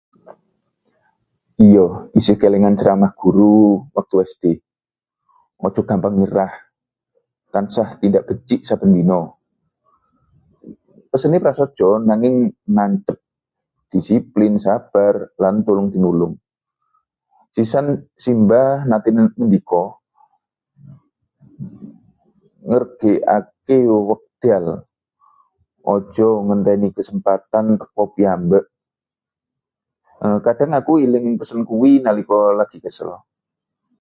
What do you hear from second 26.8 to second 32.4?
kesempatan teka piyambak."" Kadhang aku eling pesen kuwi nalika